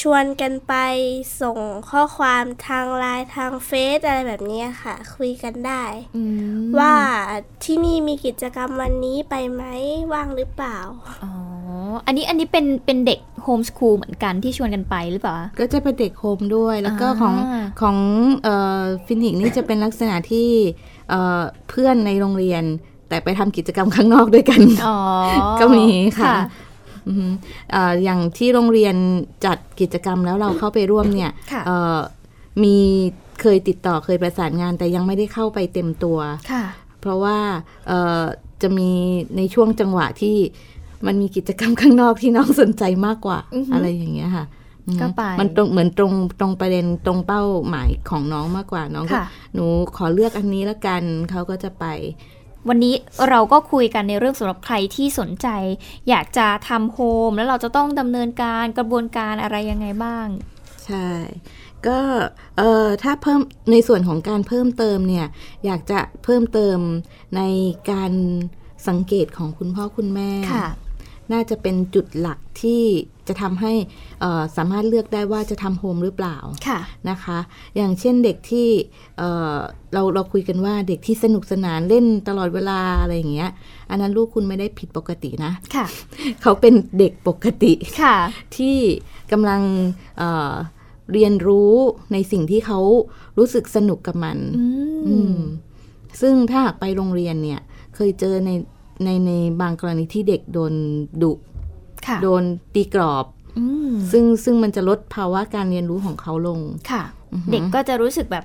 [0.00, 0.74] ชวนกันไป
[1.40, 1.58] ส่ง
[1.90, 5.84] ข้อความทางไลน์ทาง Face อะไรแบบนี้ค่ะ คุยกันได้
[6.16, 6.22] อื
[6.60, 6.94] มว่า
[7.64, 9.62] ที่นี่มีกิจกรรมวันนี้ไปไหม
[10.12, 10.78] ว่างหรือเปล่า
[11.22, 11.32] อ๋อ
[12.06, 17.34] อันนี้อันนี้เป็นเป็นเด็ก homeschool เหมือนกันที่ชวนกันไปหรือเปล่า ก็จะเป็นเด็ก home ด้วยแล้วก็อ่าของ
[17.80, 17.96] ของ
[18.44, 20.48] เอ่อฟินิกนี่จะเป็นลักษณะที่
[21.10, 22.64] เอ่อเพื่อนในโรงเรียน
[23.08, 24.96] แต่ไปทำกิจกรรมข้างนอกด้วยกันอ๋อ
[25.60, 25.86] ก็มี
[26.20, 26.34] ค่ะ
[27.06, 27.26] อือฮึ
[27.70, 28.96] เอ่ออย่างที่โรงเรียน
[29.46, 31.98] จัดกิจกรรมแล้วเราเข้าไปร่วมเนี่ยค่ะเอ่อ
[32.62, 32.76] มี
[33.40, 36.18] เคยติดต่อเคยประสานงานแต่ยังไม่ได้เข้าไปเต็มตัว
[36.52, 36.64] ค่ะ
[37.00, 37.38] เพราะว่า
[37.88, 38.22] เอ่อ
[38.62, 38.90] จะมี
[39.36, 40.36] ในช่วงจังหวะที่
[41.06, 44.46] มันมีกิจกรรมข้างนอกที่น้องสนใจมากกว่าอือฮึอะไรอย่างเงี้ยค่ะ
[44.86, 49.64] อือฮึก็ไปมันตรงเหมือนตรงตรงประเด็นตรงเป้าหมายของน้องมากกว่าน้องก็ค่ะหนู
[49.96, 51.84] ขอเลือกอันนี้ละกันเขาก็จะไป
[52.68, 52.94] วันนี้
[53.28, 55.48] เราก็คุยกันในเรื่องสำหรับใครที่สนใจ
[56.08, 56.98] อยากจะทำโฮ
[57.28, 60.26] มแล้วเราจะต้องดำเนินการกระบวนการอะไรยังไงบ้าง
[60.84, 61.08] ใช่
[61.86, 62.00] ก็
[62.58, 63.40] เอ่อถ้าเพิ่ม
[63.72, 65.26] ในส่วนของการเพิ่มเติมเนี่ย
[65.64, 66.78] อยากจะเพิ่มเติม
[67.36, 67.42] ใน
[67.90, 68.12] การ
[68.88, 70.68] สังเกตของคุณพ่อคุณแม่ค่ะ
[71.32, 72.82] น่าจะเป็นจุดหลักที่
[73.28, 73.72] จะทำให้
[74.20, 76.36] เอ่อสามารถเลือกได้ว่าจะทำโฮมหรือเปล่า
[76.68, 76.78] ค่ะ
[77.10, 77.38] นะคะ
[77.76, 78.68] อย่างเช่นเด็กที่
[79.18, 79.54] เอ่อ
[79.92, 83.50] เราเราคุยกันว่าเด็กที่สนุกสนานเล่นตลอดเวลาอะไรอย่างเงี้ย
[83.90, 85.86] อันนั้นลูกคุณไม่ได้ผิดปกตินะค่ะ
[86.42, 88.16] เขาเป็นเด็กปกติค่ะ
[88.56, 88.76] ที่
[89.32, 89.62] กำลัง
[90.18, 90.52] เอ่อ
[91.12, 91.72] เรียนรู้
[92.12, 92.80] ในสิ่งที่เขา
[93.38, 94.64] รู้สึกสนุกกับมันอื
[95.08, 95.40] อืมม
[96.20, 97.60] ซึ่งถ้าหากไปโรงเรียนเนี่ย
[97.94, 98.50] เคยเจอใน
[99.04, 100.74] ในในบางกรณีที่เด็กโดน
[101.22, 101.53] ดุค่ะ
[102.22, 102.42] โดน
[102.74, 103.26] ตีกรอบ
[103.58, 108.44] อืมซึ่งซึ่งมันจะลดภาวะการเรียนรู้ของเขาลงค่ะอือหือเด็กก็จะรู้สึกแบบ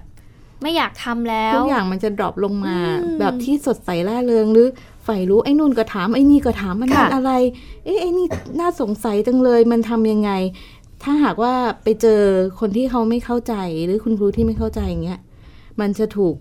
[0.62, 4.67] ไม่อยากทำแล้วทุกอย่างมันจะดรอปลงมาอืมแบบที่สดใสร่าเริงหรือ
[5.04, 7.32] ใฝ่รู้ไอ้นู่นก็ถามไอ้นี่ก็ถามมันนั่นค่ะอะไร
[7.86, 8.28] เอ๊ะไอ้นี่
[8.60, 10.32] น่าสงสัยจังเลยมันทำยังไง
[11.04, 12.22] ถ้าหากว่าไปเจอ
[12.60, 13.54] คนที่เขาไม่เข้าใจ
[13.86, 15.19] หรือคุณครูที่ไม่เข้าใจอย่างเงี้ย
[15.80, 16.36] มันจะถูก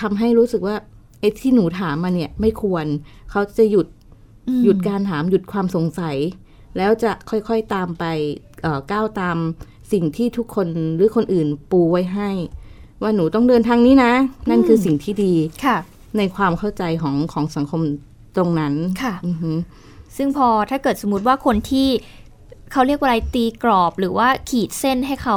[0.00, 0.76] ทำให้รู้สึกว่า
[1.20, 2.86] ไอ้ที่หนูถามมาเนี่ย ไม่ควร
[3.30, 3.86] เขาจะหยุด
[4.48, 6.16] อืมหยุดการถามหยุดความสงสัย
[6.76, 8.04] แล้วจะค่อยๆตามไป
[8.62, 9.36] เอ่อก้าวตาม
[9.92, 12.30] สิ่งที่ทุกคนหรือคนอื่นปูไว้ให้
[13.02, 14.12] ว่าหนูต้องเดินทางนี้นะ
[14.50, 15.34] นั่นคือสิ่งที่ดี
[15.64, 15.76] ค่ะ
[16.18, 17.80] ในความเข้าใจของของสังคม
[18.36, 19.56] ตรงนั้นค่ะอือหือ
[20.16, 21.88] ซึ่งพอถ้าเกิดสมมติว่าคนที่
[22.72, 25.36] เขาเรียกว่าอะไรตีกรอบหรือว่าขีดเส้นให้เขา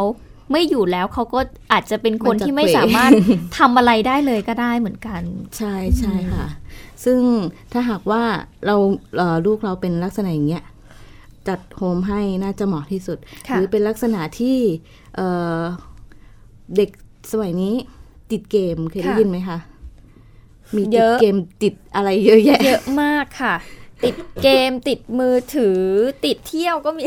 [0.52, 1.40] ไม่อยู่แล้วเขาก็
[1.72, 3.12] อาจจะเป็นคนมันจะที่ไม่เขวสามารถ
[3.58, 5.22] ทำอะไรได้เลยก็ได้เหมือนกัน
[5.58, 6.48] ใช่ใช่ค่ะ
[7.04, 7.20] ซึ่ง
[7.72, 8.22] ถ้าหากว่า
[8.66, 8.76] เรา
[9.18, 10.64] เอ่อลูกเราเป็นลักษณะอย่างเงี้ย
[11.50, 14.58] จัดโฮมให้น่าจะเหมาะที่สุดค่ะหรือเป็นลักษณะที่
[15.16, 15.28] เอ่
[15.60, 15.62] อ
[16.76, 16.90] เด็ก
[17.32, 17.74] สมัยนี้
[18.32, 19.58] ติดเกมเคยได้ยินไหมคะ
[20.76, 23.56] มีติดเกมติดอะไรเยอะแยะ เยอะมากค่ะ
[24.04, 25.80] ติดเกมติดมือถือ
[26.26, 27.06] ติดเที่ยวก็มี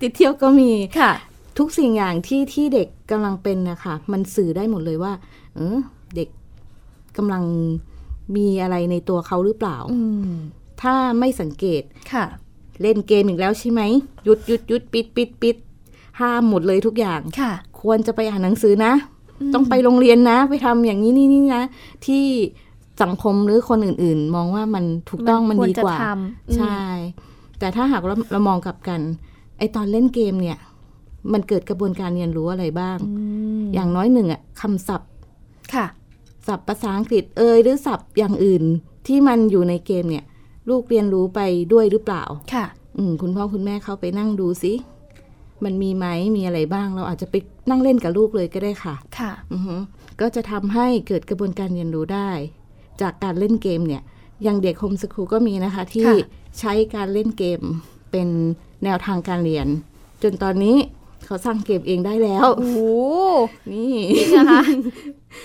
[0.00, 1.12] ติดเที่ยวก็มีค่ะ
[1.58, 5.12] ทุกสิ่งอย่างที่ที่เด็กกำลังเป็นนะคะมันสื่อได้หมดเลยว่า
[5.54, 5.78] เออ
[6.16, 6.28] เด็ก
[7.16, 7.44] กำลัง
[8.36, 10.00] มีอะไรในตัวเขาหรือเปล่าอื
[10.32, 10.34] ม
[10.82, 12.24] ถ้าไม่สังเกตค่ะ
[12.82, 13.82] เล่นเกมอีกแล้วใช่ไหม
[14.24, 15.56] หยุดหยุดหยุดปิดปิดปิด
[16.20, 18.92] ห้ามหมดเลยทุกอย่างค่ะ ควรจะไปอ่านหนังสือนะ
[19.54, 21.62] ต้องไปโรงเรียนนะ ไปทำอย่างนี้นี่นี่นะ
[22.06, 22.24] ที่
[23.02, 26.80] สังคมหรือคนอื่น ๆ มองว่ามันถูกต้องมันควรดีกว่าจะทำอืมใช่
[27.58, 29.00] แต่ถ้าหากเราเรามองกลับกัน
[29.58, 30.58] ไอตอนเล่นเกมเนี่ย
[31.32, 33.12] มันเกิดกระบวนการเรียนรู้อะไรบ้างอื
[33.62, 35.10] มอย่างน้อยหนึ่งอะคำศัพท์
[35.74, 35.86] ค่ะ
[36.46, 38.64] ศัพท์ภาษาอังกฤษเอยหรือศัพท์อย่างอื่น
[39.06, 40.24] ที่มันอยู่ในเกมเนี่ย
[40.68, 41.40] ลูกเรียนรู้ไป
[41.72, 42.24] ด้วยหรือเปล่า
[42.54, 42.64] ค่ะ
[42.96, 44.72] อืมคุณพ่อคุณแม่เข้าไปนั่งดูสิ
[45.64, 47.34] มันมีไหมมีอะไรบ้าง เราอาจจะไป
[47.70, 49.76] นั่งเล่นกับลูกเลยก็ได้ค่ะ ค่ะ อือฮึ
[50.20, 52.30] ก็จะทำให้เกิดกระบวนการเรียนรู้ได้
[53.00, 54.02] จากการเล่นเกมเนี่ย
[54.42, 56.16] อย่างเด็กโฮมสคูลก็มีนะคะ ที่ค่ะ
[56.58, 57.60] ใช้การเล่นเกม
[58.10, 58.28] เป็น
[58.84, 59.66] แนวทางการเรียน
[60.22, 60.76] จนตอนนี้
[61.26, 62.78] เขาสร้างเกมเองได้แล้วโอ้โห
[63.72, 64.62] นี่จริงเหรอคะ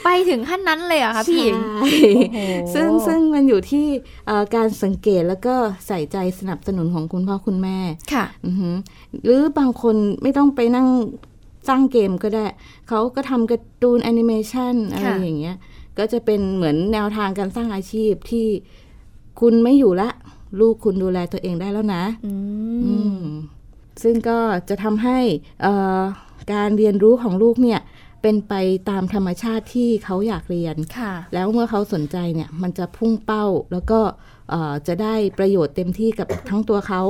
[0.03, 1.89] ไปถึงขั้นนั้นเลยเหรอคะพี่หญิงใช่
[2.33, 3.85] โอ้โหซึ่งซึ่งมันอยู่ที่
[4.27, 5.55] เอ่อการสังเกตแล้วก็
[5.87, 7.77] ใส่ใจสนับสนุนของคุณพ่อคุณแม่
[8.13, 8.75] ค่ะอือหือ
[9.23, 10.87] หรือบางคนไม่ต้องไปนั่ง
[11.67, 12.45] สร้างเกมก็ได้
[12.87, 15.57] เขาก็ทำการ์ตูนแอนิเมชันอะไรค่ะอย่างเงี้ย
[15.97, 18.47] ก็จะเป็นเหมือนแนวทางการสร้างอาชีพที่
[19.39, 20.09] คุณไม่อยู่ละ
[20.59, 22.03] ลูกคุณดูแลตัวเองได้แล้วนะ
[24.03, 25.19] ซึ่งก็จะทำให้
[26.53, 27.79] การเรียนรู้ของลูกเนี่ย
[28.21, 28.53] เป็นไป
[28.89, 30.75] ตามธรรมชาติที่เขาอยากเรียน
[31.33, 33.99] แล้วเมื่อเขาสนใจเนี่ยมันจะพุ่งเป้าแล้วก็
[34.87, 37.01] จะได้ประโยชน์เต็มที่กับทั้งตัวเขา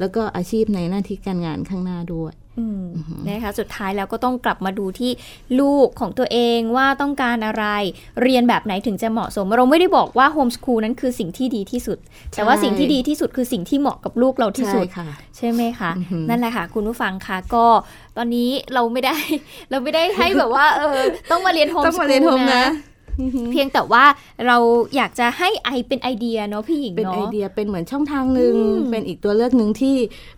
[0.00, 2.32] แล้วก็อาชีพในหน้าที่การงานข้างหน้าด้วย
[3.28, 5.10] นะคะสุดท้ายแล้วก็ต้องกลับมาดูที่
[5.60, 7.64] ลูกของตัวเองว่าต้องการอะไร
[8.22, 11.98] เรียนแบบไหนถึงจะเหมาะสม เราไม่ได้บอกว่าโฮมสคูลนั้นคือสิ่งที่ดีที่สุด
[12.32, 14.86] แต่ว่าสิ่งที่ดีที่สุดคือสิ่งที่เหมาะกับลูกเราที่สุด
[15.36, 15.90] ใช่ไหมคะ
[16.28, 17.66] นั่นแหละค่ะ คุณผู้ฟังคะก็
[18.16, 19.16] ตอนนี้เราไม่ได้
[19.70, 22.64] เราไม่ได้ให้แบบว่าเออต้องมาเรียนโฮมสคูลนะ
[23.52, 24.04] เพียงแต่ว่า
[24.46, 24.56] เรา
[24.96, 28.54] อยากจะให้ไอเป็นไอเดียเนาะพี่หญิงเนาะเป็นไอเดียเป็นเหมือนช่องทางหนึ่ง
[28.90, 29.96] เป็นอีกตัวเลือกหนึ่งที่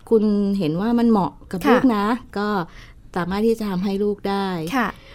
[0.09, 0.23] คุณ
[0.59, 2.05] เห็นว่ามันเหมาะกับลูกนะ
[2.37, 2.47] ก็
[3.15, 4.47] สามารถที่จะทำให้ลูกได้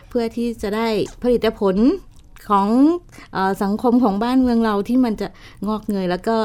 [0.08, 0.86] เพื่อที่จะได้
[1.22, 1.76] ผลิตผล
[2.48, 2.68] ของ
[3.36, 5.28] อสังคมของบ้านเมืองเราที่มันจะ
[5.66, 6.36] งอกเงยแล้วก็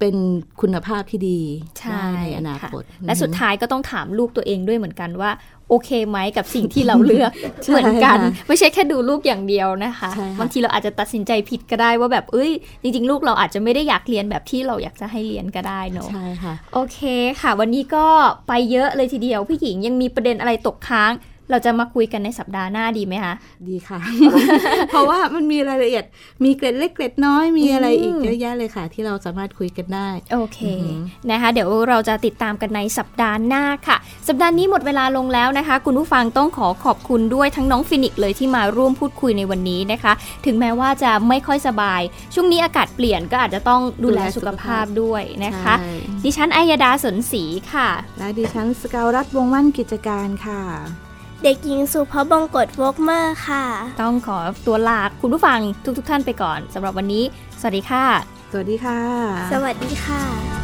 [0.00, 0.16] เป็น
[0.60, 1.40] คุณภาพที่ดี
[2.16, 5.30] ในอนาคตและสุดท้ายก็ต้องถามลูกตัวเองด้วยเหมือนกันว่า
[5.68, 7.30] โอเคไหมกับสิ่งที่เราเลือก
[7.68, 12.50] เหมือนกัน ไม่ใช่แค่ดูลูกอย่างเดียวนะคะบางทีเราอาจจะตัดสินใจผิดก็ได้ว่าแบบเอ้ย
[12.82, 16.98] จริง ๆ ลูกเราอาจจะไม่ได้อยากเรียนแบบที่เราอยากจะให้เรียนก็ได้เนอะใช่ค่ะโอเค
[17.40, 18.06] ค่ะ วันนี้ก็
[18.48, 21.12] ไปเยอะเลยทีเดียวพี่หญิงยังมีประเด็นอะไรตกค้าง
[21.50, 23.34] เราจะมาคุยกันในสัปดาห์หน้าดีไหมคะ
[23.68, 23.98] ดีค่ะ
[24.88, 26.04] เพราะว่ามันมีรายละเอียด
[26.44, 30.60] มีเกร็ดเล็กเกร็ดน้อย มีอะไรอีกเยอะแยะเลยค่ะ ที่เราสามารถคุยกันได้ โอเค
[31.30, 33.96] นะคะ เดี๋ยวเราจะติดตามกันในสัปดาห์หน้าค่ะ
[34.28, 40.12] สัปดาห์นี้หมดเวลาลงแล้วนะคะ คุณผู้ฟังต้องขอขอบคุณด้วยทั้งน้องฟินิกเลยที่มาร่วมพูดคุยในวันนี้นะคะ
[40.46, 42.00] ถึงแม้ว่าจะไม่ค่อยสบาย
[42.34, 45.74] ช่วงนี้อากาศเปลี่ยนก็อาจจะต้องดูแลสุขภาพด้วยนะคะ
[46.24, 50.62] ดิฉันอัยดาสนศรีค่ะ และดิฉันสกาวรัฐวงวันกิจการค่ะ
[51.42, 53.64] เด็กหญิงสุภาพบงกตวกเมอร์ค่ะ
[54.02, 55.58] ต้องขอตัวลาคุณผู้ฟัง
[55.98, 57.24] ทุกๆทท่านไปก่อนสำหรับวันนี้
[57.60, 58.04] สวัสดีค่ะ
[58.52, 59.00] สวัสดีค่ะ
[59.52, 60.63] สวัสดีค่ะ